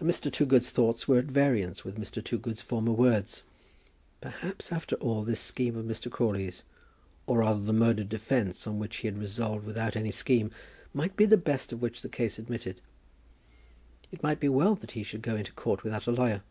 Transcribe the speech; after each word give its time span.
And 0.00 0.10
Mr. 0.10 0.32
Toogood's 0.32 0.70
thoughts 0.70 1.06
were 1.06 1.20
at 1.20 1.26
variance 1.26 1.84
with 1.84 1.96
Mr. 1.96 2.20
Toogood's 2.20 2.60
former 2.60 2.90
words. 2.90 3.44
Perhaps, 4.20 4.72
after 4.72 4.96
all, 4.96 5.22
this 5.22 5.38
scheme 5.38 5.76
of 5.76 5.86
Mr. 5.86 6.10
Crawley's, 6.10 6.64
or 7.28 7.38
rather 7.38 7.60
the 7.60 7.72
mode 7.72 8.00
of 8.00 8.08
defence 8.08 8.66
on 8.66 8.80
which 8.80 8.96
he 8.96 9.06
had 9.06 9.16
resolved 9.16 9.64
without 9.64 9.94
any 9.94 10.10
scheme, 10.10 10.50
might 10.92 11.14
be 11.16 11.24
the 11.24 11.36
best 11.36 11.72
of 11.72 11.82
which 11.82 12.02
the 12.02 12.08
case 12.08 12.36
admitted. 12.36 12.80
It 14.10 14.24
might 14.24 14.40
be 14.40 14.48
well 14.48 14.74
that 14.74 14.90
he 14.98 15.04
should 15.04 15.22
go 15.22 15.36
into 15.36 15.52
court 15.52 15.84
without 15.84 16.08
a 16.08 16.10
lawyer. 16.10 16.42